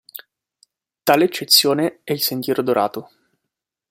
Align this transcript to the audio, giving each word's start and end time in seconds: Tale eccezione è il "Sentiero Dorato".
Tale 1.03 1.23
eccezione 1.25 1.99
è 2.03 2.11
il 2.11 2.23
"Sentiero 2.23 2.63
Dorato". 2.63 3.11